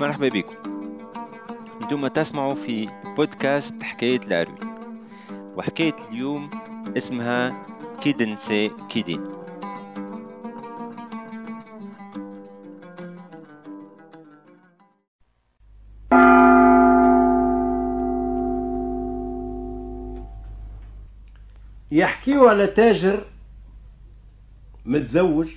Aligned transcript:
مرحبا 0.00 0.28
بكم. 0.28 0.54
أنتم 1.82 2.06
تسمعوا 2.06 2.54
في 2.54 2.88
بودكاست 3.16 3.82
حكاية 3.82 4.20
العروي. 4.26 4.58
وحكاية 5.56 5.96
اليوم 6.08 6.50
اسمها 6.96 7.66
كيدنسي 8.00 8.70
كيدين. 8.88 9.24
يحكيوا 21.92 22.50
على 22.50 22.66
تاجر 22.66 23.24
متزوج 24.86 25.48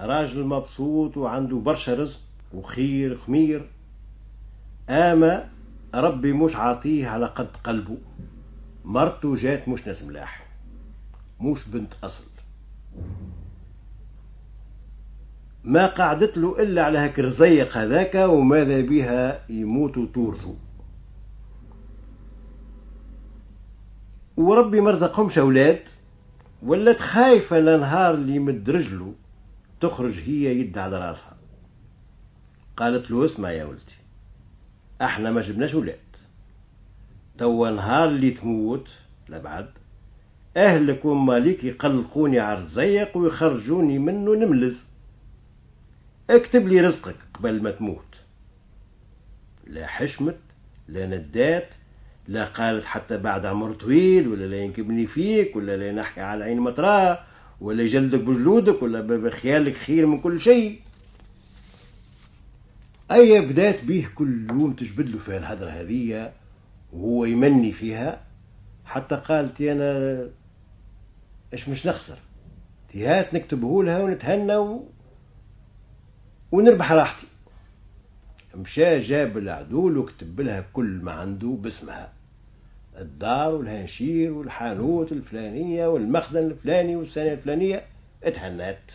راجل 0.00 0.44
مبسوط 0.44 1.16
وعنده 1.16 1.56
برشا 1.56 1.94
رزق. 1.94 2.31
وخير 2.54 3.18
خمير. 3.18 3.68
آما 4.90 5.48
ربي 5.94 6.32
مش 6.32 6.56
عاطيه 6.56 7.08
على 7.08 7.26
قد 7.26 7.56
قلبه 7.64 7.98
مرته 8.84 9.34
جات 9.34 9.68
مش 9.68 9.86
ناس 9.86 10.04
ملاح. 10.04 10.46
مش 11.40 11.68
بنت 11.68 11.94
أصل. 12.04 12.24
ما 15.64 15.86
قعدت 15.86 16.38
له 16.38 16.62
إلا 16.62 16.84
على 16.84 16.98
هاك 16.98 17.18
الرزيق 17.18 17.76
هذاك 17.76 18.14
وماذا 18.14 18.80
بها 18.80 19.50
يموت 19.50 19.98
وتورثوا 19.98 20.54
وربي 24.36 24.80
مرزقهمش 24.80 25.38
أولاد. 25.38 25.80
ولات 26.62 27.00
خايفة 27.00 27.58
لنهار 27.58 28.14
اللي 28.14 28.36
يمد 28.36 28.70
رجله 28.70 29.14
تخرج 29.80 30.20
هي 30.20 30.60
يد 30.60 30.78
على 30.78 30.98
راسها. 30.98 31.36
قالت 32.76 33.10
له 33.10 33.24
اسمع 33.24 33.50
يا 33.50 33.64
ولدي. 33.64 33.82
إحنا 35.02 35.30
ما 35.30 35.40
جبناش 35.40 35.74
ولاد. 35.74 35.98
توا 37.38 37.70
نهار 37.70 38.08
اللي 38.08 38.30
تموت 38.30 38.88
لبعد 39.28 39.68
اهلك 40.56 41.04
ومالك 41.04 41.64
يقلقوني 41.64 42.38
على 42.38 42.58
الرزيق 42.58 43.16
ويخرجوني 43.16 43.98
منه 43.98 44.34
نملز. 44.34 44.84
اكتب 46.30 46.68
لي 46.68 46.80
رزقك 46.80 47.16
قبل 47.34 47.62
ما 47.62 47.70
تموت. 47.70 48.04
لا 49.66 49.86
حشمت 49.86 50.38
لا 50.88 51.06
ندات 51.06 51.68
لا 52.28 52.44
قالت 52.44 52.84
حتى 52.84 53.18
بعد 53.18 53.46
عمر 53.46 53.72
طويل 53.72 54.28
ولا 54.28 54.44
لا 54.44 54.56
ينكبني 54.56 55.06
فيك 55.06 55.56
ولا 55.56 55.76
لا 55.76 55.92
نحكي 55.92 56.20
على 56.20 56.44
عين 56.44 56.60
مطراه 56.60 57.18
ولا 57.60 57.82
يجلدك 57.82 58.20
بجلودك 58.20 58.82
ولا 58.82 59.00
بخيالك 59.00 59.76
خير 59.76 60.06
من 60.06 60.20
كل 60.20 60.40
شيء. 60.40 60.80
أي 63.10 63.40
بدأت 63.40 63.84
به 63.84 64.08
كل 64.14 64.50
يوم 64.50 64.72
تجبد 64.72 65.08
له 65.08 65.18
فيها 65.18 65.36
الهدرة 65.36 65.70
هذية 65.70 66.32
وهو 66.92 67.24
يمني 67.24 67.72
فيها؟ 67.72 68.20
حتى 68.84 69.16
قالت 69.16 69.60
أنا 69.60 70.28
إيش 71.52 71.68
مش 71.68 71.86
نخسر؟ 71.86 72.18
تيهات 72.88 73.34
نكتبه 73.34 73.84
لها 73.84 73.98
ونتهنى 73.98 74.56
و... 74.56 74.88
ونربح 76.52 76.92
راحتي. 76.92 77.26
مشى 78.54 78.98
جاب 79.00 79.38
العدول 79.38 79.98
وكتب 79.98 80.40
لها 80.40 80.64
كل 80.72 81.00
ما 81.02 81.12
عنده 81.12 81.48
باسمها. 81.48 82.12
الدار 82.98 83.54
والهنشير 83.54 84.32
والحانوت 84.32 85.12
الفلانية 85.12 85.86
والمخزن 85.86 86.46
الفلاني 86.46 86.96
والسنة 86.96 87.32
الفلانية 87.32 87.84
اتهنات 88.24 88.92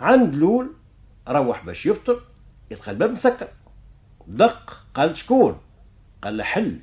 عند 0.00 0.34
لول 0.34 0.70
روح 1.28 1.64
باش 1.64 1.86
يفطر 1.86 2.22
يلقى 2.70 2.90
الباب 2.90 3.10
مسكر. 3.10 3.48
دق 4.26 4.86
قال 4.94 5.16
شكون؟ 5.16 5.60
قال 6.22 6.36
له 6.36 6.44
حل. 6.44 6.80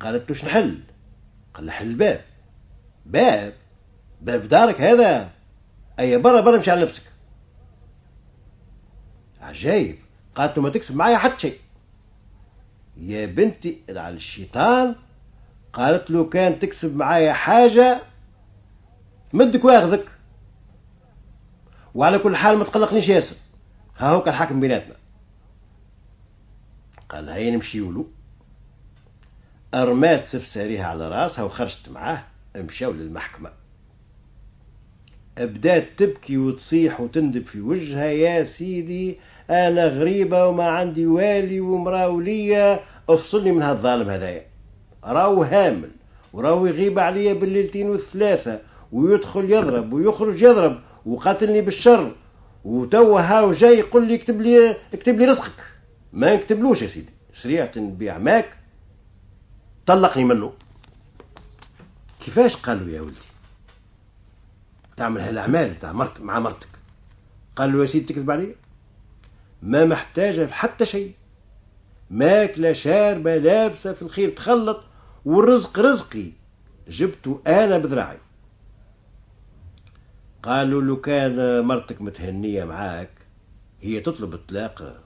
قالت 0.00 0.30
له 0.30 0.48
نحل 0.48 0.80
قال 1.54 1.66
له 1.66 1.72
حل 1.72 1.86
الباب. 1.86 2.24
باب؟ 3.06 3.52
باب 4.20 4.48
دارك 4.48 4.80
هذا؟ 4.80 5.30
أي 5.98 6.18
برا 6.18 6.40
برا 6.40 6.58
مشي 6.58 6.70
على 6.70 6.82
نفسك 6.82 7.02
عجايب 9.40 9.98
قالت 10.34 10.56
له 10.56 10.62
ما 10.62 10.70
تكسب 10.70 10.96
معايا 10.96 11.18
حتى 11.18 11.38
شيء. 11.38 11.58
يا 12.96 13.26
بنتي 13.26 13.82
على 13.88 14.14
الشيطان. 14.14 14.94
قالت 15.72 16.10
له 16.10 16.28
كان 16.28 16.58
تكسب 16.58 16.96
معايا 16.96 17.32
حاجة 17.32 18.02
مدك 19.32 19.64
واخذك 19.64 20.08
وعلى 21.96 22.18
كل 22.18 22.36
حال 22.36 22.58
ما 22.58 22.64
تقلقنيش 22.64 23.08
ياسر. 23.08 23.36
ها 23.98 24.10
هو 24.10 24.24
الحاكم 24.26 24.60
بيناتنا. 24.60 24.94
قال 27.08 27.28
هيا 27.28 27.50
نمشي 27.50 27.78
له 27.78 28.06
أرمات 29.74 30.24
سفساريها 30.24 30.86
على 30.86 31.08
راسها 31.08 31.44
وخرجت 31.44 31.88
معاه 31.88 32.24
مشاو 32.56 32.92
للمحكمة. 32.92 33.50
بدات 35.38 35.88
تبكي 35.96 36.38
وتصيح 36.38 37.00
وتندب 37.00 37.46
في 37.46 37.60
وجهها 37.60 38.04
يا 38.04 38.44
سيدي 38.44 39.18
أنا 39.50 39.86
غريبة 39.86 40.46
وما 40.46 40.68
عندي 40.68 41.06
والي 41.06 41.60
ومراه 41.60 42.08
ولية 42.08 42.80
افصلني 43.08 43.52
من 43.52 43.62
هالظالم 43.62 44.10
هذايا. 44.10 44.46
راهو 45.04 45.42
هامل 45.42 45.90
وراهو 46.32 46.66
يغيب 46.66 46.98
عليا 46.98 47.34
بالليلتين 47.34 47.90
والثلاثة 47.90 48.60
ويدخل 48.92 49.50
يضرب 49.50 49.92
ويخرج 49.92 50.42
يضرب 50.42 50.80
وقاتلني 51.06 51.60
بالشر. 51.60 52.14
وتوا 52.64 53.20
هاو 53.20 53.52
جاي 53.52 53.78
يقول 53.78 54.08
لي 54.08 54.14
اكتب 54.14 54.40
لي 54.40 54.76
اكتب 54.94 55.18
لي 55.18 55.24
رزقك. 55.24 55.64
ما 56.12 56.36
نكتبلوش 56.36 56.82
يا 56.82 56.86
سيدي. 56.86 57.12
شريعة 57.32 57.70
نبيع 57.76 58.18
ماك. 58.18 58.56
طلقني 59.86 60.24
منه. 60.24 60.52
كيفاش 62.20 62.56
قالوا 62.56 62.88
يا 62.88 63.00
ولدي؟ 63.00 63.16
تعمل 64.96 65.20
هالأعمال 65.20 65.78
تاع 65.78 65.92
مرت 65.92 66.20
مع 66.20 66.38
مرتك. 66.38 66.68
قال 67.56 67.72
له 67.72 67.80
يا 67.80 67.86
سيدي 67.86 68.06
تكذب 68.06 68.30
علي 68.30 68.54
ما 69.62 69.84
محتاجة 69.84 70.46
حتى 70.46 70.86
شيء. 70.86 71.12
ماكله 72.10 72.72
شاربة 72.72 73.36
لابسة 73.36 73.92
في 73.92 74.02
الخير 74.02 74.30
تخلط. 74.30 74.84
والرزق 75.24 75.78
رزقي. 75.78 76.32
جبته 76.88 77.40
أنا 77.46 77.78
بذراعي 77.78 78.18
قالوا 80.46 80.82
له 80.82 80.96
كان 80.96 81.64
مرتك 81.64 82.02
متهنية 82.02 82.64
معاك 82.64 83.10
هي 83.80 84.00
تطلب 84.00 84.34
الطلاق 84.34 85.02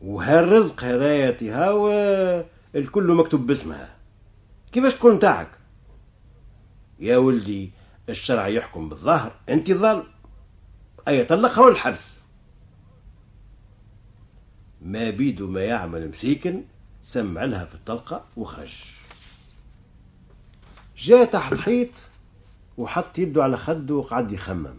وهالرزق 0.00 0.84
هذايا 0.84 1.30
تهاو 1.30 1.90
الكل 2.74 3.14
مكتوب 3.14 3.46
باسمها. 3.46 3.96
كيفاش 4.72 4.94
تكون 4.94 5.18
تاعك 5.18 5.50
يا 6.98 7.16
ولدي 7.16 7.70
الشرع 8.08 8.48
يحكم 8.48 8.88
بالظاهر 8.88 9.32
أنت 9.48 9.70
الظالم 9.70 10.04
أي 11.08 11.24
طلقها 11.24 11.64
والحبس. 11.64 12.18
ما 14.82 15.10
بيدو 15.10 15.46
ما 15.46 15.64
يعمل 15.64 16.08
مسيكن 16.08 16.64
سمع 17.02 17.44
لها 17.44 17.64
في 17.64 17.74
الطلقة 17.74 18.24
وخرج. 18.36 18.84
جاء 20.98 21.24
تحت 21.24 21.52
الحيط. 21.52 21.88
وحط 22.78 23.18
يده 23.18 23.42
على 23.42 23.56
خده 23.56 23.94
وقعد 23.94 24.32
يخمم. 24.32 24.74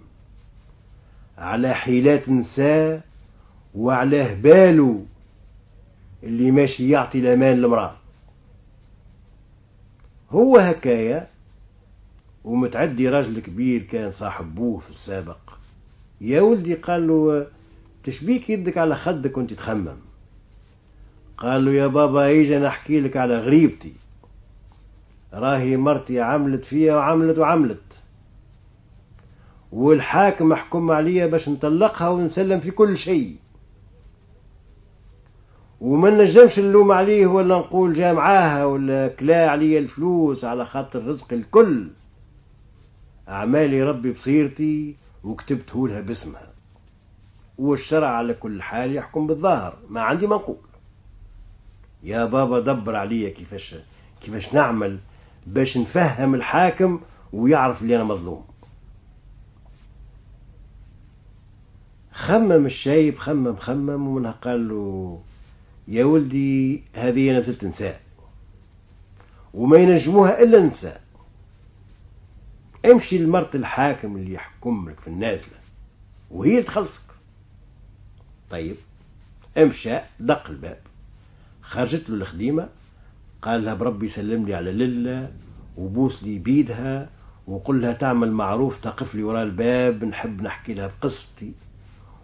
على 1.37 1.73
حيلات 1.73 2.29
نساء 2.29 3.01
وعلى 3.75 4.33
هباله 4.33 5.05
اللي 6.23 6.51
ماشي 6.51 6.89
يعطي 6.89 7.19
الأمان 7.19 7.57
للمراه 7.57 7.95
هو 10.31 10.57
هكايا 10.57 11.27
ومتعدي 12.43 13.09
راجل 13.09 13.39
كبير 13.39 13.83
كان 13.83 14.11
صاحب 14.11 14.55
بوه 14.55 14.79
في 14.79 14.89
السابق. 14.89 15.37
يا 16.21 16.41
ولدي 16.41 16.73
قال 16.73 17.07
له 17.07 17.47
تشبيك 18.03 18.49
يدك 18.49 18.77
على 18.77 18.95
خدك 18.95 19.37
وانت 19.37 19.53
تخمم. 19.53 19.97
قال 21.37 21.65
له 21.65 21.71
يا 21.71 21.87
بابا 21.87 22.25
ايجا 22.25 22.59
نحكي 22.59 23.01
لك 23.01 23.17
على 23.17 23.37
غريبتي. 23.37 23.93
راهي 25.33 25.77
مرتي 25.77 26.21
عملت 26.21 26.65
فيها 26.65 26.95
وعملت 26.95 27.37
وعملت. 27.37 28.01
والحاكم 29.71 30.53
حكم 30.53 30.91
عليا 30.91 31.25
باش 31.27 31.49
نطلقها 31.49 32.09
ونسلم 32.09 32.59
في 32.59 32.71
كل 32.71 32.97
شيء. 32.97 33.35
وما 35.81 36.09
نجمش 36.09 36.59
نلوم 36.59 36.91
عليه 36.91 37.27
ولا 37.27 37.57
نقول 37.57 37.93
جا 37.93 38.13
معاها 38.13 38.65
ولا 38.65 39.07
كلا 39.07 39.49
عليا 39.49 39.79
الفلوس 39.79 40.45
على 40.45 40.65
خاطر 40.65 41.05
رزق 41.05 41.33
الكل. 41.33 41.87
أعمالي 43.29 43.83
ربي 43.83 44.11
بصيرتي 44.11 44.95
وكتبته 45.23 45.87
لها 45.87 46.01
باسمها. 46.01 46.53
والشرع 47.57 48.07
على 48.07 48.33
كل 48.33 48.61
حال 48.61 48.95
يحكم 48.95 49.27
بالظاهر 49.27 49.77
ما 49.89 50.01
عندي 50.01 50.27
ما 50.27 50.35
نقول. 50.35 50.57
يا 52.03 52.25
بابا 52.25 52.59
دبر 52.59 52.95
عليا 52.95 53.29
كيفاش 53.29 53.75
كيفاش 54.21 54.53
نعمل؟ 54.53 54.99
باش 55.47 55.77
نفهم 55.77 56.35
الحاكم 56.35 56.99
ويعرف 57.33 57.81
اللي 57.81 57.95
أنا 57.95 58.03
مظلوم. 58.03 58.45
خمم 62.13 62.65
الشايب 62.65 63.17
خمم 63.17 63.55
خمم 63.55 64.07
ومنها 64.07 64.31
قال 64.31 64.69
له 64.69 65.21
يا 65.87 66.05
ولدي 66.05 66.83
هذه 66.93 67.31
نزلت 67.31 67.65
نساء 67.65 68.01
وما 69.53 69.77
ينجموها 69.77 70.43
إلا 70.43 70.59
نساء. 70.61 71.01
امشي 72.85 73.17
لمرت 73.17 73.55
الحاكم 73.55 74.17
اللي 74.17 74.33
يحكم 74.33 74.89
لك 74.89 74.99
في 74.99 75.07
النازلة 75.07 75.57
وهي 76.31 76.51
اللي 76.51 76.63
تخلصك. 76.63 77.01
طيب 78.49 78.75
امشى 79.57 79.97
دق 80.19 80.49
الباب 80.49 80.79
خرجت 81.61 82.09
له 82.09 82.15
الخديمة 82.15 82.69
قال 83.43 83.65
لها 83.65 83.73
بربي 83.73 84.07
سلم 84.07 84.45
لي 84.45 84.53
على 84.53 84.71
لله 84.71 85.31
وبوس 85.77 86.23
لي 86.23 86.39
بيدها 86.39 87.09
وقل 87.47 87.81
لها 87.81 87.93
تعمل 87.93 88.31
معروف 88.31 88.77
تقف 88.77 89.15
لي 89.15 89.23
وراء 89.23 89.43
الباب 89.43 90.03
نحب 90.03 90.41
نحكي 90.41 90.73
لها 90.73 90.87
بقصتي. 90.87 91.53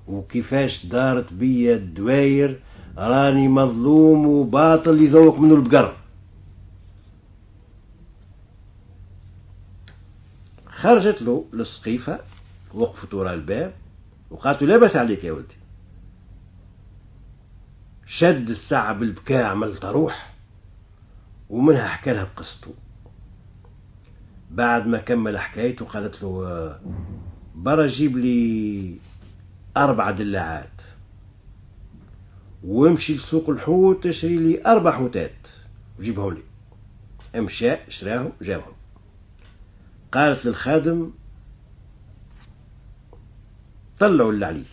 وكيفاش 0.07 0.86
دارت 0.86 1.33
بيا 1.33 1.75
الدواير 1.75 2.60
راني 2.98 3.48
مظلوم 3.48 4.27
وباطل 4.27 5.01
يزوق 5.01 5.39
منه 5.39 5.56
البقر. 5.56 5.95
خرجت 10.68 11.21
له 11.21 11.45
للسقيفة 11.54 12.19
وقفت 12.74 13.13
وراء 13.13 13.33
الباب 13.33 13.74
وقالت 14.31 14.63
لا 14.63 14.77
بس 14.77 14.95
عليك 14.95 15.24
يا 15.24 15.31
ولدي. 15.31 15.56
شد 18.06 18.50
الساعة 18.50 18.94
بالبكاء 18.94 19.45
عملت 19.45 19.86
روح. 19.86 20.38
ومنها 21.50 21.88
حكى 21.88 22.13
لها 22.13 22.24
بقصته. 22.24 22.74
بعد 24.51 24.88
ما 24.88 24.98
كمل 24.98 25.38
حكايته 25.38 25.86
قالت 25.86 26.24
له 26.24 26.80
برا 27.56 27.88
جيب 27.88 28.18
لي 28.18 28.96
أربع 29.78 30.12
دلاعات 30.12 30.81
وامشي 32.63 33.16
لسوق 33.16 33.50
الحوت 33.50 34.06
اشتري 34.06 34.38
لي 34.38 34.66
أربع 34.66 34.92
حوتات 34.92 35.48
وجيبهم 36.00 36.34
لي. 36.34 36.44
امشى 37.36 37.74
اشتراهم 37.74 38.31
جابهم. 38.42 38.74
قالت 40.12 40.45
للخادم 40.45 41.12
طلعوا 44.00 44.31
اللي 44.31 44.45
عليه 44.45 44.63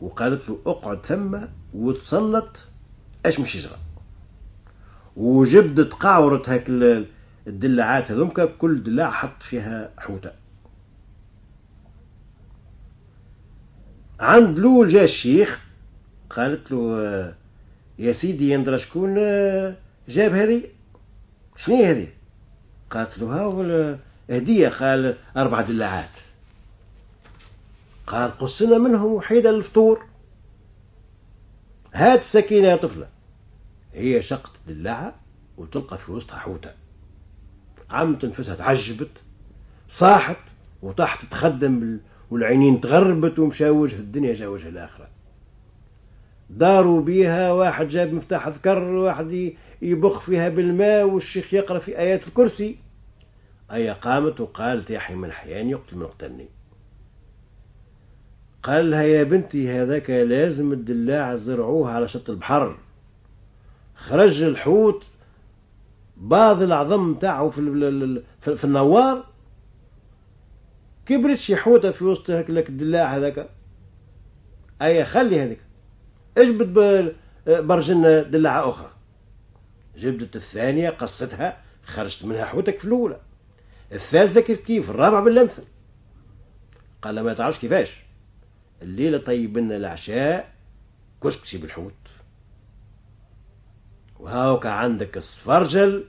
وقالت 0.00 0.48
له 0.48 0.58
اقعد 0.66 1.06
ثم 1.06 1.38
وتسلط 1.74 2.56
اش 3.26 3.40
مش 3.40 3.54
يجرى. 3.54 3.76
وجبدت 5.16 5.92
قاورت 5.92 6.48
هاك 6.48 6.64
الدلاعات 7.46 8.10
هذومك 8.10 8.56
كل 8.58 8.82
دلاع 8.82 9.10
حط 9.10 9.42
فيها 9.42 9.90
حوتة. 9.98 10.30
عند 14.20 14.58
لول 14.58 14.88
جاء 14.88 15.04
الشيخ 15.04 15.60
قالت 16.30 16.72
له 16.72 17.34
يا 17.98 18.12
سيدي 18.12 18.50
يندرى 18.50 18.78
شكون 18.78 19.14
جاب 20.08 20.32
هذه؟ 20.34 20.62
شنو 21.56 21.84
هذه؟ 21.84 22.08
قالت 22.90 23.18
له 23.18 23.26
ها 23.26 23.98
هدية 24.30 24.68
قال 24.68 25.16
أربع 25.36 25.60
دلاعات 25.60 26.10
قال 28.06 28.38
قصنا 28.38 28.78
منهم 28.78 29.12
وحيدة 29.12 29.50
للفطور 29.50 30.06
هات 31.94 32.20
السكينة 32.20 32.68
يا 32.68 32.76
طفلة. 32.76 33.08
هي 33.98 34.22
شقت 34.22 34.50
الدلاعة 34.68 35.14
وتلقى 35.56 35.98
في 35.98 36.12
وسطها 36.12 36.38
حوتة. 36.38 36.70
عم 37.90 38.14
تنفسها 38.14 38.54
تعجبت 38.54 39.10
صاحت 39.88 40.36
وطاحت 40.82 41.24
تخدم 41.30 42.00
والعينين 42.30 42.80
تغربت 42.80 43.38
ومشى 43.38 43.70
وجه 43.70 43.96
الدنيا 43.96 44.34
جا 44.34 44.46
وجه 44.46 44.68
الآخرة. 44.68 45.08
داروا 46.50 47.02
بيها 47.02 47.52
واحد 47.52 47.88
جاب 47.88 48.12
مفتاح 48.12 48.48
ذكر 48.48 48.82
واحد 48.82 49.52
يبخ 49.82 50.20
فيها 50.20 50.48
بالماء 50.48 51.04
والشيخ 51.04 51.54
يقرأ 51.54 51.78
في 51.78 51.98
آيات 51.98 52.28
الكرسي. 52.28 52.76
أي 53.72 53.90
قامت 53.90 54.40
وقالت 54.40 54.90
يحيى 54.90 55.16
من 55.16 55.32
حيان 55.32 55.68
يقتل 55.68 55.96
من 55.96 56.06
قتلني 56.06 56.48
قال 58.62 58.90
لها 58.90 59.02
يا 59.02 59.22
بنتي 59.22 59.70
هذاك 59.70 60.10
لازم 60.10 60.72
الدلاع 60.72 61.36
زرعوها 61.36 61.92
على 61.92 62.08
شط 62.08 62.30
البحر. 62.30 62.78
خرج 64.08 64.42
الحوت 64.42 65.04
بعض 66.16 66.62
العظم 66.62 67.14
تاعه 67.14 67.50
في, 67.50 68.22
في 68.56 68.64
النوار. 68.64 69.24
كبرت 71.06 71.38
شي 71.38 71.56
حوتة 71.56 71.90
في 71.90 72.04
وسط 72.04 72.30
هاك 72.30 72.50
لك 72.50 72.68
الدلاع 72.68 73.16
هذاك. 73.16 73.50
أي 74.82 75.04
خلي 75.04 75.40
هذيك. 75.40 75.60
اجبد 76.38 76.74
برجن 77.46 78.30
دلاعة 78.30 78.70
أخرى؟ 78.70 78.90
جبدت 79.96 80.36
الثانية 80.36 80.90
قصتها 80.90 81.62
خرجت 81.84 82.24
منها 82.24 82.44
حوتك 82.44 82.78
في 82.78 82.84
الأولى. 82.84 83.20
الثالثة 83.92 84.40
كيف 84.40 84.60
كيف؟ 84.60 84.90
الرابعة 84.90 85.22
بالأمثل 85.22 85.62
قال 87.02 87.20
ما 87.20 87.34
تعرفش 87.34 87.58
كيفاش. 87.58 88.04
الليلة 88.82 89.18
طيب 89.18 89.58
لنا 89.58 89.76
العشاء 89.76 90.52
كسكسي 91.22 91.58
بالحوت. 91.58 92.07
وهاوك 94.20 94.66
عندك 94.66 95.16
الصفرجل 95.16 96.04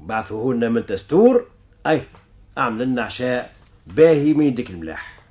بعثوه 0.00 0.54
لنا 0.54 0.68
من 0.68 0.86
تستور. 0.86 1.46
أي 1.86 2.02
أعمل 2.58 2.86
لنا 2.86 3.02
عشاء 3.02 3.52
باهي 3.86 4.34
من 4.34 4.44
يدك 4.46 4.70
الملاح. 4.70 5.22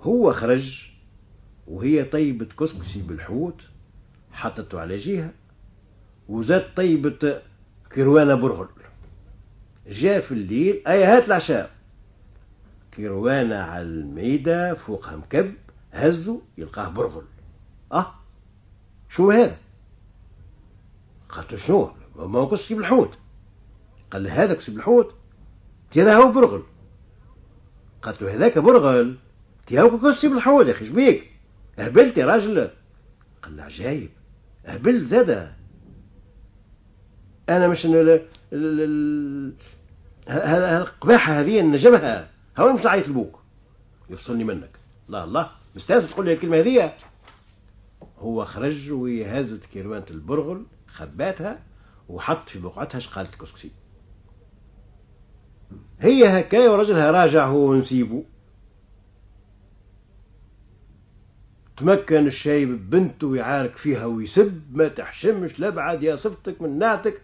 هو 0.00 0.32
خرج 0.32 0.90
وهي 1.66 2.04
طيبة 2.04 2.44
كسكسي 2.44 3.02
بالحوت 3.02 3.62
حطته 4.32 4.80
على 4.80 4.96
جهة 4.96 5.30
وزاد 6.28 6.74
طيبة 6.76 7.42
كروانة 7.92 8.34
برغل 8.34 8.68
جاء 9.88 10.20
في 10.20 10.32
الليل 10.32 10.82
أي 10.88 11.04
هات 11.04 11.26
العشاء. 11.26 11.70
كروانة 12.94 13.56
على 13.56 13.82
الميدة 13.82 14.74
فوقها 14.74 15.16
مكب 15.16 15.54
هزه 15.92 16.42
يلقاه 16.58 16.88
برغل 16.88 17.24
أه 17.92 18.14
شو 19.10 19.30
هذا؟ 19.30 19.56
قالت 21.28 21.54
شنو؟ 21.54 21.90
ما 22.16 22.38
هو 22.38 22.48
كسب 22.48 22.78
الحوت. 22.78 23.18
قال 24.10 24.22
له 24.22 24.42
هذا 24.44 24.54
كسب 24.54 24.76
الحوت؟ 24.76 25.14
هذا 25.96 26.16
هو 26.16 26.32
برغل. 26.32 26.62
قالت 28.02 28.22
له 28.22 28.34
هذاك 28.34 28.58
برغل؟ 28.58 29.16
هو 29.72 29.98
كسب 29.98 30.32
الحوت 30.32 30.66
يا 30.66 30.72
أخي 30.72 30.86
شبيك 30.86 31.30
هبلت 31.78 32.18
يا 32.18 32.26
راجل. 32.26 32.70
قال 33.42 33.56
له 33.56 33.62
عجايب. 33.62 34.10
هبلت 34.64 35.08
زاده 35.08 35.52
أنا 37.48 37.68
مش 37.68 37.86
القباحة 40.28 41.32
هذه 41.32 41.62
نجمها 41.62 42.30
هو 42.58 42.72
مش 42.72 42.84
نعيط 42.84 43.08
لبوك 43.08 43.40
يفصلني 44.10 44.44
منك. 44.44 44.70
لا 45.08 45.24
الله 45.24 45.50
مستانس 45.76 46.10
تقول 46.10 46.26
لي 46.26 46.32
الكلمة 46.32 46.58
هذه؟ 46.58 46.94
هو 48.20 48.44
خرج 48.44 48.92
وهزت 48.92 49.66
كيروانة 49.66 50.06
البرغل 50.10 50.66
خباتها 50.86 51.62
وحط 52.08 52.48
في 52.48 52.58
بقعتها 52.58 52.98
شقالة 52.98 53.28
كسكسي 53.40 53.70
هي 56.00 56.40
هكايا 56.40 56.70
ورجلها 56.70 57.10
راجع 57.10 57.46
هو 57.46 57.70
ونسيبه 57.70 58.24
تمكن 61.76 62.26
الشايب 62.26 62.90
بنته 62.90 63.36
يعارك 63.36 63.76
فيها 63.76 64.04
ويسب 64.04 64.62
ما 64.72 64.88
تحشمش 64.88 65.60
لبعد 65.60 66.02
يا 66.02 66.16
صفتك 66.16 66.62
من 66.62 66.78
نعتك. 66.78 67.22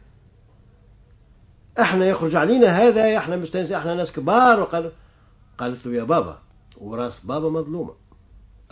إحنا 1.80 2.06
يخرج 2.06 2.34
علينا 2.34 2.66
هذا 2.66 3.18
إحنا 3.18 3.36
مستانسين 3.36 3.76
إحنا 3.76 3.94
ناس 3.94 4.12
كبار. 4.12 4.60
وقال 4.60 4.92
قالت 5.58 5.86
له 5.86 5.92
يا 5.92 6.04
بابا 6.04 6.38
وراس 6.76 7.20
بابا 7.20 7.50
مظلومة. 7.50 7.94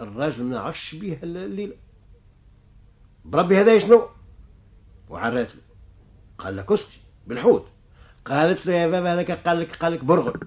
الراجل 0.01 0.45
ما 0.45 0.55
نعرفش 0.55 0.95
بيها 0.95 1.23
الليلة. 1.23 1.75
بربي 3.25 3.61
هذا 3.61 3.79
شنو؟ 3.79 4.09
وعرات 5.09 5.55
له. 5.55 5.63
قال 6.39 6.57
لك 6.57 6.73
اسكتي 6.73 7.01
بالحوت. 7.27 7.67
قالت 8.25 8.67
له 8.67 8.73
يا 8.73 8.87
بابا 8.87 9.15
هذاك 9.15 9.31
قال 9.31 9.61
لك 9.61 9.77
قال 9.77 9.93
لك 9.93 10.05
برغل. 10.05 10.41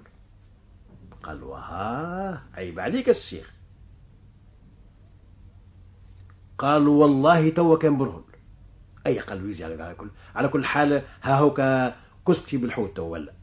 قال 1.23 1.41
له 1.41 1.47
ها 1.55 2.43
عيب 2.53 2.79
عليك 2.79 3.09
الشيخ. 3.09 3.53
قالوا 6.57 7.01
والله 7.01 7.49
توا 7.49 7.77
كان 7.77 7.97
برغل. 7.97 8.23
أي 9.07 9.19
قال 9.19 9.43
ويزي 9.43 9.63
على 9.63 9.95
كل 9.97 10.09
على 10.35 10.47
كل 10.47 10.65
حال 10.65 11.03
ها 11.21 11.37
هو 11.39 11.53
كسكتي 12.27 12.57
بالحوت 12.57 12.95
تو 12.95 13.03
ولا. 13.03 13.33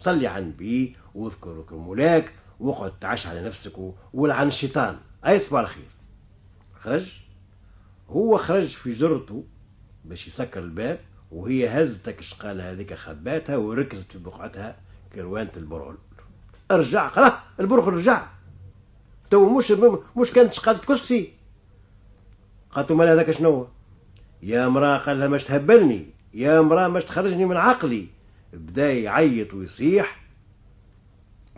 صلي 0.00 0.26
عن 0.26 0.50
بي 0.50 0.96
واذكر 1.14 1.60
ذكر 1.60 1.76
مولاك 1.76 2.32
واقعد 2.60 2.98
تعش 3.00 3.26
على 3.26 3.44
نفسك 3.44 3.72
ولعن 4.12 4.48
الشيطان 4.48 4.98
أي 5.26 5.38
صباح 5.38 5.60
الخير. 5.60 5.90
خرج؟ 6.80 7.22
هو 8.12 8.38
خرج 8.38 8.68
في 8.68 8.92
جرته 8.92 9.44
باش 10.04 10.26
يسكر 10.26 10.60
الباب 10.60 10.98
وهي 11.30 11.68
هزتك 11.68 12.18
الشقالة 12.18 12.72
هذيك 12.72 12.94
خباتها 12.94 13.56
وركزت 13.56 14.12
في 14.12 14.18
بقعتها 14.18 14.76
كروانة 15.14 15.50
البرغل 15.56 15.96
ارجع 16.70 17.08
خلاص 17.08 17.32
البرغل 17.60 17.92
رجع. 17.92 18.26
تو 19.30 19.58
مش 19.58 19.72
مش 20.16 20.30
كانت 20.30 20.58
قالت 20.58 20.84
كرسي 20.84 21.32
قالت 22.70 22.92
مال 22.92 23.08
هذاك 23.08 23.30
شنو؟ 23.30 23.66
يا 24.42 24.68
مراه 24.68 24.98
قال 24.98 25.18
لها 25.18 25.28
مش 25.28 25.44
تهبلني. 25.44 26.06
يا 26.34 26.60
مراه 26.60 26.88
مش 26.88 27.04
تخرجني 27.04 27.44
من 27.44 27.56
عقلي. 27.56 28.06
بدا 28.52 28.92
يعيط 28.92 29.54
ويصيح. 29.54 30.22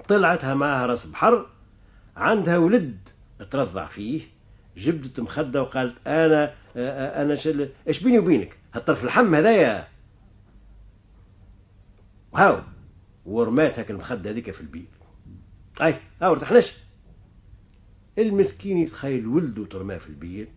طلعتها 0.08 0.54
معها 0.54 0.86
راس 0.86 1.06
بحر 1.06 1.46
عندها 2.16 2.58
ولد 2.58 2.98
ترضع 3.50 3.86
فيه. 3.86 4.22
جبدت 4.76 5.20
مخدة 5.20 5.62
وقالت 5.62 6.06
أنا 6.06 6.54
أنا 7.22 7.34
شل 7.34 7.68
إيش 7.88 8.02
بيني 8.02 8.18
وبينك؟ 8.18 8.56
هالطرف 8.74 9.04
الحم 9.04 9.34
هذايا. 9.34 9.88
هاو 12.34 12.60
ورمات 13.26 13.78
هاك 13.78 13.90
المخدة 13.90 14.30
هذيك 14.30 14.50
في 14.50 14.60
البير 14.60 14.86
أي 15.82 15.94
هاو 16.22 16.32
ارتحناش. 16.32 16.72
المسكين 18.18 18.78
يتخيل 18.78 19.26
ولده 19.26 19.64
ترماه 19.64 19.98
في 19.98 20.08
البير 20.08 20.48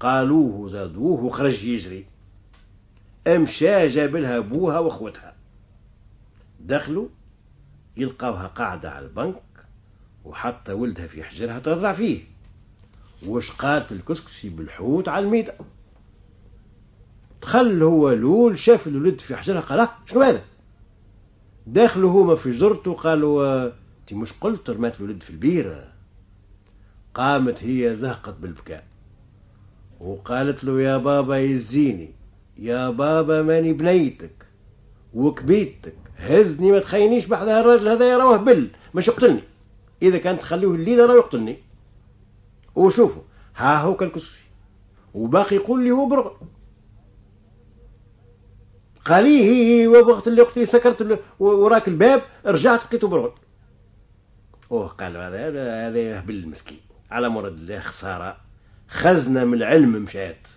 قالوه 0.00 0.68
زادوه 0.68 1.24
وخرج 1.24 1.64
يجري. 1.64 2.06
أمشى 3.26 3.88
جاب 3.88 4.16
لها 4.16 4.38
أبوها 4.38 4.78
وأخوتها. 4.78 5.34
دخلوا 6.60 7.08
يلقاوها 7.96 8.46
قاعدة 8.46 8.90
على 8.90 9.06
البنك 9.06 9.42
وحتى 10.24 10.72
ولدها 10.72 11.06
في 11.06 11.22
حجرها 11.24 11.58
ترضع 11.58 11.92
فيه. 11.92 12.35
وش 13.26 13.50
قالت 13.50 13.92
الكسكسي 13.92 14.48
بالحوت 14.48 15.08
على 15.08 15.24
الميدة 15.24 15.54
دخل 17.42 17.82
هو 17.82 18.10
لول 18.10 18.58
شاف 18.58 18.86
الولد 18.86 19.20
في 19.20 19.36
حجرها 19.36 19.60
قال 19.60 19.80
آه، 19.80 19.90
شنو 20.06 20.22
هذا؟ 20.22 20.42
داخله 21.66 22.08
هما 22.08 22.34
في 22.34 22.50
جرته 22.50 22.92
قالوا 22.94 23.64
انت 23.66 24.12
مش 24.12 24.32
قلت 24.40 24.70
رمات 24.70 25.00
الولد 25.00 25.22
في 25.22 25.30
البيرة؟ 25.30 25.92
قامت 27.14 27.64
هي 27.64 27.96
زهقت 27.96 28.34
بالبكاء. 28.40 28.84
وقالت 30.00 30.64
له 30.64 30.80
يا 30.80 30.96
بابا 30.96 31.38
يزيني 31.38 32.10
يا 32.58 32.90
بابا 32.90 33.42
ماني 33.42 33.72
بنيتك 33.72 34.46
وكبيتك 35.14 35.94
هزني 36.16 36.72
ما 36.72 36.78
تخينيش 36.78 37.26
بعد 37.26 37.48
الراجل 37.48 37.88
هذا 37.88 38.16
راه 38.16 38.36
بل 38.36 38.68
مش 38.94 39.08
يقتلني 39.08 39.42
إذا 40.02 40.18
كان 40.18 40.38
تخليه 40.38 40.74
الليلة 40.74 41.06
راه 41.06 41.14
يقتلني. 41.14 41.56
وشوفوا 42.76 43.22
ها 43.56 43.76
هو 43.76 43.96
كالكسي 43.96 44.42
وباقي 45.14 45.56
يقول 45.56 45.84
لي 45.84 45.90
هو 45.90 46.06
برغل. 46.06 46.36
قال 49.04 49.24
لي 49.24 49.86
وقت 49.86 50.28
اللي 50.28 50.42
وقت 50.42 50.54
اللي 50.54 50.66
سكرت 50.66 51.20
وراك 51.38 51.88
الباب 51.88 52.22
رجعت 52.46 52.80
لقيته 52.84 53.08
برغل. 53.08 53.32
أوه 54.70 54.86
قال 54.86 55.16
هذا 55.16 55.88
هذا 55.88 55.98
يهبل 55.98 56.34
المسكين. 56.34 56.80
على 57.10 57.28
مراد 57.28 57.52
الله 57.52 57.80
خسارة. 57.80 58.36
خزنة 58.88 59.44
من 59.44 59.54
العلم 59.54 59.92
مشات. 59.92 60.48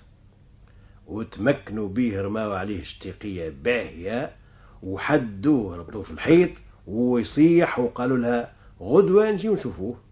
وتمكنوا 1.07 1.87
به 1.87 2.21
رماوا 2.21 2.55
عليه 2.55 2.81
اشتقية 2.81 3.49
باهية. 3.49 4.35
وحدوه 4.83 5.77
ربطوه 5.77 6.03
في 6.03 6.11
الحيط. 6.11 6.49
ويصيح 6.87 7.79
وقالوا 7.79 8.17
لها 8.17 8.53
غدوة 8.81 9.31
نجي 9.31 9.49
ونشوفوه 9.49 10.08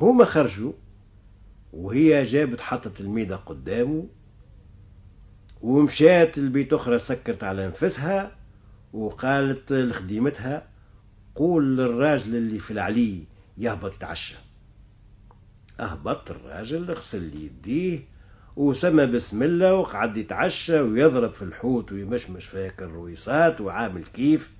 هما 0.00 0.24
خرجوا 0.24 0.72
وهي 1.72 2.24
جابت 2.24 2.60
حطت 2.60 3.00
الميدة 3.00 3.36
قدامه 3.36 4.06
ومشات 5.62 6.38
البيت 6.38 6.72
أخرى 6.72 6.98
سكرت 6.98 7.44
على 7.44 7.66
نفسها 7.66 8.36
وقالت 8.92 9.72
لخديمتها 9.72 10.68
قول 11.34 11.76
للراجل 11.76 12.36
اللي 12.36 12.58
في 12.58 12.70
العلي 12.70 13.24
يهبط 13.58 13.94
يتعشى. 13.94 14.34
أهبط 15.80 16.30
الراجل 16.30 16.90
غسل 16.90 17.34
يديه 17.34 18.00
وسمى 18.56 19.06
بسم 19.06 19.42
الله 19.42 19.74
وقعد 19.74 20.16
يتعشى 20.16 20.80
ويضرب 20.80 21.32
في 21.32 21.42
الحوت 21.42 21.92
ويمشمش 21.92 22.44
فيك 22.44 22.82
الرويصات 22.82 23.60
وعامل 23.60 24.04
كيف 24.04 24.52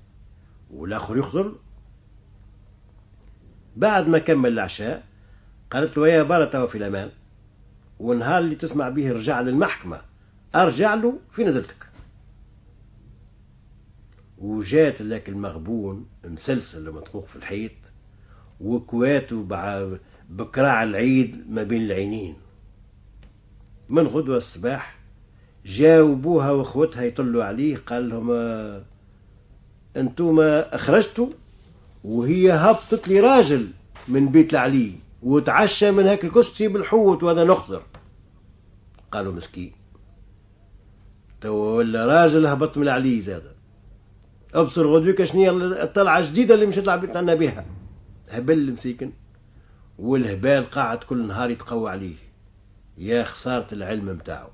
والآخر 0.71 1.17
يخزر 1.17 1.53
بعد 3.77 4.09
ما 4.09 4.19
كمل 4.19 4.53
العشاء 4.53 5.05
قالت 5.71 5.97
له 5.97 6.09
يا 6.09 6.23
بارة 6.23 6.67
في 6.67 6.79
الأمان 6.79 7.11
والنهار 7.99 8.39
اللي 8.39 8.55
تسمع 8.55 8.89
به 8.89 9.13
رجع 9.13 9.41
للمحكمة 9.41 10.01
أرجع 10.55 10.95
له 10.95 11.19
في 11.33 11.45
نزلتك. 11.45 11.87
وجات 14.39 15.03
لك 15.03 15.29
المغبون 15.29 16.07
مسلسل 16.25 16.89
ومطقوق 16.89 17.27
في 17.27 17.37
الحيط 17.37 17.73
وكواته 18.61 19.43
بكراع 20.31 20.83
العيد 20.83 21.51
ما 21.51 21.63
بين 21.63 21.83
العينين. 21.83 22.37
من 23.89 24.07
غدوة 24.07 24.37
الصباح 24.37 24.99
جاو 25.67 26.15
بوها 26.15 26.51
وأخوتها 26.51 27.03
يطلوا 27.03 27.45
عليه 27.45 27.77
قال 27.77 28.09
لهم 28.09 28.31
انتوما 29.97 30.75
أخرجتوا 30.75 31.29
وهي 32.05 32.53
هبطت 32.53 33.09
لي 33.09 33.21
راجل 33.21 33.71
من 34.09 34.29
بيت 34.29 34.53
العلي. 34.53 34.93
وتعشى 35.23 35.91
من 35.91 36.07
هاك 36.07 36.25
الكستي 36.25 36.69
بالحوت 36.69 37.23
وهذا 37.23 37.45
نخضر. 37.45 37.83
قالوا 39.13 39.33
مسكين. 39.33 39.73
تو 41.41 41.53
ولا 41.53 42.07
راجل 42.07 42.47
هبط 42.47 42.77
من 42.77 42.83
العلي 42.83 43.21
زاد 43.21 43.53
أبصر 44.55 44.87
غدوك 44.87 45.25
شنو 45.25 45.51
الطلعة 45.61 46.19
الجديدة 46.19 46.55
اللي 46.55 46.67
مشيت 46.67 46.87
لعبت 46.87 47.17
عنا 47.17 47.35
بها 47.35 47.67
هبل 48.29 48.73
مسيكن 48.73 49.13
والهبال 49.99 50.71
قاعد 50.71 50.99
كل 50.99 51.27
نهار 51.27 51.51
يتقوى 51.51 51.91
عليه. 51.91 52.17
يا 52.99 53.25
خسارة 53.25 53.75
العلم 53.75 54.07
متاعه. 54.07 54.51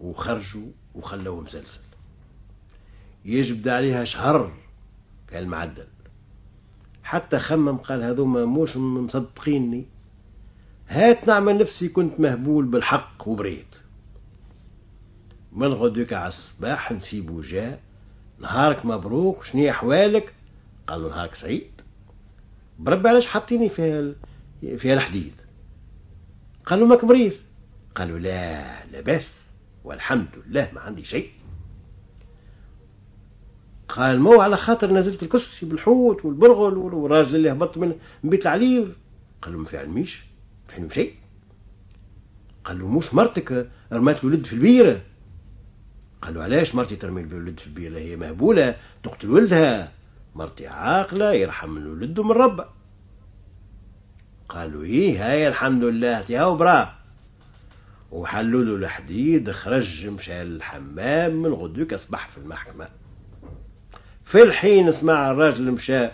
وخرجوا 0.00 0.66
وخلوه 0.94 1.40
مسلسل. 1.40 1.80
يجبد 3.24 3.68
عليها 3.68 4.04
شهر 4.04 4.52
كالمعدل 5.28 5.86
حتى 7.10 7.38
خمم 7.38 7.76
قال 7.76 8.02
هذوما 8.02 8.44
موش 8.44 8.76
مصدقيني. 8.76 9.86
هات 10.88 11.28
نعمل 11.28 11.58
نفسي 11.58 11.88
كنت 11.88 12.20
مهبول 12.20 12.64
بالحق 12.64 13.28
وبريت. 13.28 13.74
من 15.52 15.66
غدوك 15.66 16.12
على 16.12 16.28
الصباح 16.28 16.92
نسيبو 16.92 17.40
جاء 17.40 17.80
نهارك 18.38 18.86
مبروك 18.86 19.44
شنو 19.44 19.70
احوالك 19.70 20.34
قال 20.86 21.02
له 21.02 21.08
نهارك 21.08 21.34
سعيد. 21.34 21.70
بربي 22.78 23.08
علاش 23.08 23.26
حاطيني 23.26 23.68
فيها 23.68 24.14
فيها 24.76 24.94
الحديد 24.94 25.34
قالوا 26.66 26.88
ماك 26.88 27.04
مرير. 27.04 27.40
قالوا 27.94 28.18
لا 28.18 28.84
لا 28.84 29.00
بس 29.00 29.32
والحمد 29.84 30.28
لله 30.46 30.70
ما 30.74 30.80
عندي 30.80 31.04
شيء. 31.04 31.30
قال 33.90 34.20
مو 34.20 34.40
على 34.40 34.56
خاطر 34.56 34.92
نزلت 34.92 35.22
الكسكسي 35.22 35.66
بالحوت 35.66 36.24
والبرغل 36.24 36.78
والراجل 36.78 37.36
اللي 37.36 37.52
هبط 37.52 37.78
من 37.78 37.94
بيت 38.24 38.42
العلي 38.42 38.86
قال 39.42 39.52
له 39.52 39.58
ما 39.58 39.64
في 39.64 39.78
علميش 39.78 40.22
ما 40.78 40.88
في 40.88 40.94
شيء. 40.94 41.14
قال 42.64 42.78
له 42.78 42.88
مش 42.88 43.14
مرتك 43.14 43.68
رمات 43.92 44.24
الولد 44.24 44.46
في 44.46 44.52
البيرة. 44.52 45.00
قال 46.22 46.34
له 46.34 46.42
علاش 46.42 46.74
مرتي 46.74 46.96
ترمي 46.96 47.22
الولد 47.22 47.60
في 47.60 47.66
البيرة؟ 47.66 47.98
هي 47.98 48.16
مهبولة 48.16 48.76
تقتل 49.02 49.30
ولدها. 49.30 49.92
مرتي 50.34 50.66
عاقلة 50.66 51.32
يرحم 51.32 51.70
من 51.70 51.82
الولد 51.82 52.18
ومن 52.18 52.32
ربه. 52.32 52.64
قالوا 54.48 54.84
إيه 54.84 55.30
هاي 55.30 55.48
الحمد 55.48 55.84
لله 55.84 56.24
هاو 56.30 56.56
برا. 56.56 56.94
وحلوا 58.10 58.64
له 58.64 58.74
الحديد 58.74 59.50
خرج 59.50 60.06
مشى 60.06 60.42
الحمام 60.42 61.42
من 61.42 61.52
غدوك 61.52 61.92
أصبح 61.92 62.28
في 62.28 62.38
المحكمة. 62.38 62.88
في 64.30 64.42
الحين 64.42 64.92
سمع 64.92 65.30
الراجل 65.30 65.70
مشى 65.70 66.08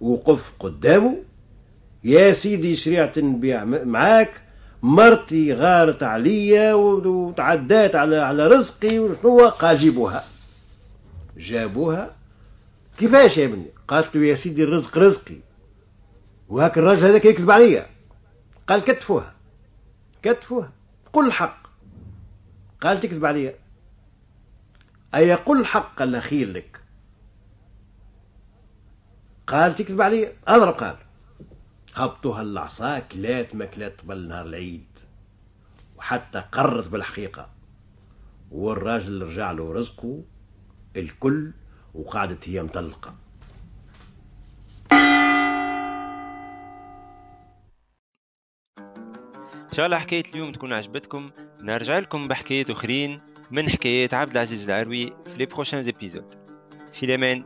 وقف 0.00 0.52
قدامه. 0.58 1.22
يا 2.04 2.32
سيدي 2.32 2.76
شريعة 2.76 3.12
نبيع 3.16 3.64
معاك. 3.64 4.42
مرتي 4.82 5.54
غارت 5.54 6.02
عليا 6.02 6.74
وتعدات 6.74 7.96
على 7.96 8.16
على 8.16 8.46
رزقي 8.46 8.98
وشنو 8.98 9.48
قال؟ 9.48 9.78
جيبوها. 9.78 10.24
جابوها. 11.36 12.16
كيفاش 12.98 13.38
يا 13.38 13.44
ابني؟ 13.44 13.66
قالت 13.88 14.16
له 14.16 14.26
يا 14.26 14.34
سيدي 14.34 14.64
الرزق 14.64 14.98
رزقي. 14.98 15.38
وهاك 16.48 16.78
الراجل 16.78 17.04
هذاك 17.04 17.24
يكذب 17.24 17.50
عليا. 17.50 17.86
قال 18.66 18.84
كتفوها. 18.84 19.34
كتفوها. 20.22 20.72
قل 21.12 21.26
الحق. 21.26 21.66
قال 22.80 23.00
تكذب 23.00 23.24
عليا. 23.24 23.54
أي 25.14 25.34
قل 25.34 25.60
الحق 25.60 25.98
قال 25.98 26.22
خير 26.22 26.52
لك؟ 26.52 26.81
قال 29.52 29.74
تكذب 29.74 30.00
عليا 30.00 30.32
أضرب 30.46 30.74
قال. 30.74 30.96
هبطوها 31.94 32.42
العصا 32.42 32.98
كلات 32.98 33.54
ما 33.54 33.64
كلات 33.64 34.00
قبل 34.00 34.28
نهار 34.28 34.46
العيد. 34.46 34.86
وحتى 35.96 36.44
قرت 36.52 36.88
بالحقيقة. 36.88 37.48
والراجل 38.50 39.22
رجع 39.22 39.52
له 39.52 39.72
رزقه 39.72 40.22
الكل 40.96 41.52
وقعدت 41.94 42.48
هي 42.48 42.62
مطلقة. 42.62 43.14
إن 49.72 49.76
شاء 49.76 49.86
الله 49.86 49.98
حكاية 49.98 50.24
اليوم 50.34 50.52
تكون 50.52 50.72
عجبتكم. 50.72 51.30
نرجع 51.60 51.98
لكم 51.98 52.28
بحكايات 52.28 52.70
أخرين 52.70 53.20
من 53.50 53.68
حكايات 53.68 54.14
عبد 54.14 54.32
العزيز 54.32 54.70
العروي 54.70 55.06
في 55.06 55.38
لي 55.38 55.46
بروشان 55.46 55.82
زيبيزود 55.82 56.34
في 56.92 57.06
الامان 57.06 57.44